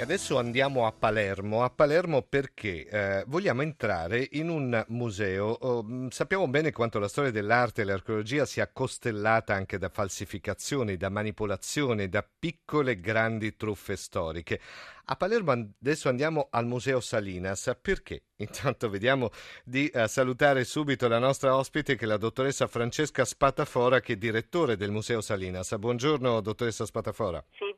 [0.00, 5.44] E adesso andiamo a Palermo, a Palermo perché eh, vogliamo entrare in un museo.
[5.44, 11.10] Oh, sappiamo bene quanto la storia dell'arte e l'archeologia sia costellata anche da falsificazioni, da
[11.10, 14.58] manipolazioni, da piccole e grandi truffe storiche.
[15.04, 17.76] A Palermo adesso andiamo al Museo Salinas.
[17.82, 18.22] Perché?
[18.40, 19.30] Intanto vediamo
[19.64, 24.16] di uh, salutare subito la nostra ospite che è la dottoressa Francesca Spatafora che è
[24.16, 25.76] direttore del Museo Salinas.
[25.76, 27.44] Buongiorno dottoressa Spatafora.
[27.50, 27.69] Sì,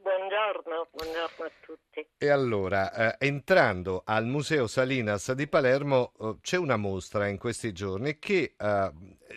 [0.63, 2.07] buongiorno, buongiorno a tutti.
[2.19, 7.73] E allora, eh, entrando al Museo Salinas di Palermo, eh, c'è una mostra in questi
[7.73, 8.91] giorni che eh,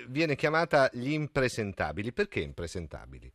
[0.08, 2.14] viene chiamata Gli impresentabili.
[2.14, 3.32] Perché impresentabili?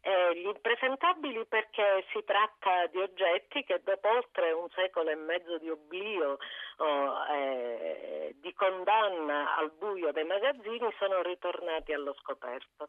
[0.00, 5.58] Eh, gli impresentabili perché si tratta di oggetti che dopo oltre un secolo e mezzo
[5.58, 6.38] di oblio
[6.76, 12.88] oh, eh, di condanna al buio dei magazzini sono ritornati allo scoperto.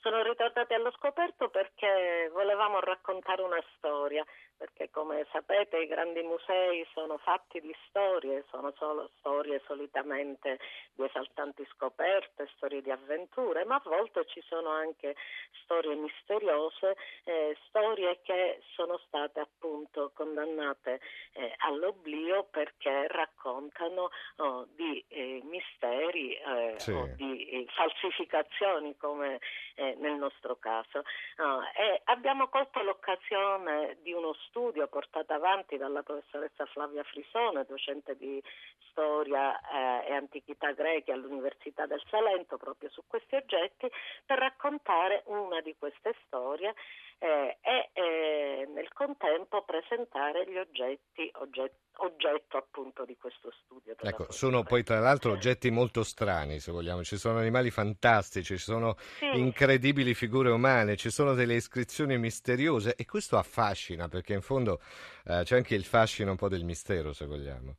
[0.00, 4.24] Sono ritornati allo scoperto perché volevamo raccontare una storia,
[4.56, 10.58] perché come sapete i grandi musei sono fatti di storie, sono solo storie solitamente
[10.94, 15.16] di esaltanti scoperte, storie di avventure, ma a volte ci sono anche
[15.62, 21.00] storie misteriose, eh, storie che sono state appunto condannate
[21.32, 26.92] eh, all'oblio perché raccontano oh, di eh, misteri eh, sì.
[26.92, 29.40] o di eh, falsificazioni come
[29.74, 30.98] eh, nel nostro caso.
[31.38, 38.16] Uh, e abbiamo colto l'occasione di uno studio portato avanti dalla professoressa Flavia Frisone, docente
[38.16, 38.42] di
[38.90, 43.88] storia eh, e antichità greche all'Università del Salento, proprio su questi oggetti,
[44.24, 46.74] per raccontare una di queste storie
[47.18, 53.94] eh, e eh, nel contempo presentare gli oggetti, oggetti oggetto appunto di questo studio.
[54.00, 58.62] Ecco, sono poi tra l'altro oggetti molto strani, se vogliamo, ci sono animali fantastici, ci
[58.62, 59.26] sono sì.
[59.38, 64.80] incredibili figure umane, ci sono delle iscrizioni misteriose e questo affascina perché in fondo
[65.24, 67.76] eh, c'è anche il fascino un po' del mistero, se vogliamo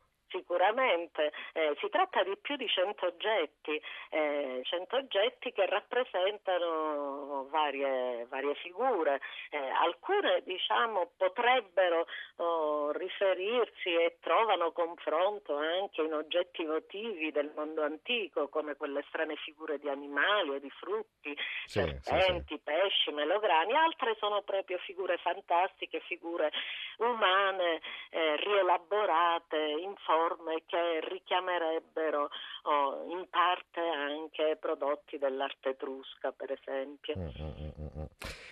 [0.69, 1.31] sicuramente.
[1.53, 8.55] Eh, si tratta di più di 100 oggetti, eh, 100 oggetti che rappresentano varie, varie
[8.55, 9.19] figure.
[9.49, 12.05] Eh, alcune diciamo, potrebbero
[12.37, 19.35] oh, riferirsi e trovano confronto anche in oggetti votivi del mondo antico, come quelle strane
[19.37, 22.61] figure di animali e di frutti, sì, serpenti, sì, sì.
[22.63, 23.73] pesci, melograni.
[23.75, 26.51] Altre sono proprio figure fantastiche, figure
[26.97, 27.81] umane,
[28.11, 32.29] eh, rielaborate in forme che richiamerebbero
[32.63, 37.15] oh, in parte anche prodotti dell'arte etrusca, per esempio.
[37.17, 38.05] Mm, mm, mm, mm.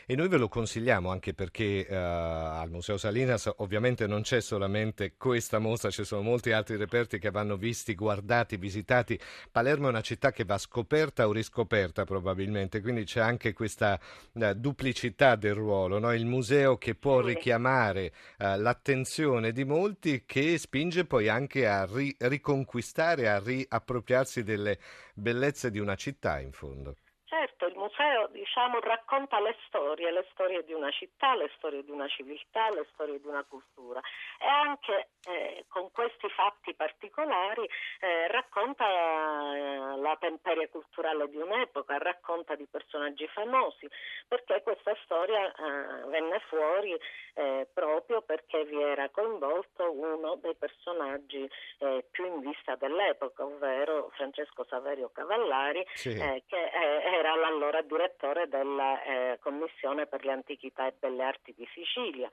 [0.09, 5.15] E noi ve lo consigliamo anche perché uh, al Museo Salinas ovviamente non c'è solamente
[5.17, 9.19] questa mostra, ci sono molti altri reperti che vanno visti, guardati, visitati.
[9.51, 13.99] Palermo è una città che va scoperta o riscoperta probabilmente, quindi c'è anche questa
[14.31, 16.13] uh, duplicità del ruolo, no?
[16.13, 22.15] il museo che può richiamare uh, l'attenzione di molti che spinge poi anche a ri-
[22.19, 24.79] riconquistare, a riappropriarsi delle
[25.13, 26.95] bellezze di una città in fondo.
[27.87, 32.69] Museo diciamo, racconta le storie, le storie di una città, le storie di una civiltà,
[32.69, 34.01] le storie di una cultura.
[34.39, 37.63] E anche eh, con questi fatti particolari
[37.99, 38.85] eh, racconta
[40.07, 43.87] la temperia culturale di un'epoca, racconta di personaggi famosi,
[44.27, 46.97] perché questa storia eh, venne fuori
[47.33, 51.47] eh, proprio perché vi era coinvolto uno dei personaggi
[51.79, 56.15] eh, più in vista dell'epoca, ovvero Francesco Saverio Cavallari, sì.
[56.47, 62.29] che era l'allora direttore della eh, Commissione per le Antichità e Belle Arti di Sicilia.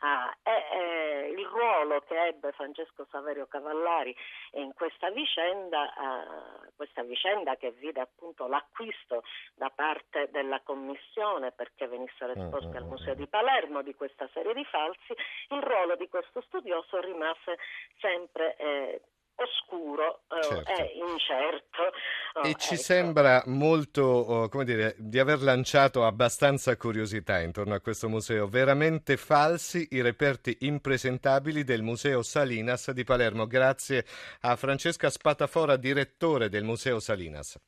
[0.00, 4.14] Ah, e, eh, il ruolo che ebbe Francesco Saverio Cavallari
[4.52, 7.15] in questa vicenda, eh, questa vicenda
[7.56, 9.22] che vide appunto l'acquisto
[9.54, 14.64] da parte della Commissione perché venissero esposti al Museo di Palermo di questa serie di
[14.64, 15.12] falsi,
[15.50, 17.58] il ruolo di questo studioso rimase
[17.98, 19.00] sempre eh,
[19.36, 20.70] oscuro eh, certo.
[20.70, 21.92] è incerto.
[22.38, 22.82] Oh, e ci ecco.
[22.82, 28.46] sembra molto, oh, come dire, di aver lanciato abbastanza curiosità intorno a questo museo.
[28.46, 33.46] Veramente falsi i reperti impresentabili del Museo Salinas di Palermo.
[33.46, 34.04] Grazie
[34.40, 37.58] a Francesca Spatafora, direttore del Museo Salinas.